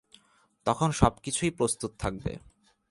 [0.67, 2.31] তখন সব কিছুই প্রস্তুত থাকবে।